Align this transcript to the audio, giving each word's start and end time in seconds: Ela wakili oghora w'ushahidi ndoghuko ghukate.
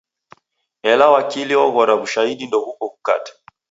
Ela 0.91 1.05
wakili 1.13 1.53
oghora 1.65 1.93
w'ushahidi 1.99 2.43
ndoghuko 2.47 2.85
ghukate. 2.91 3.31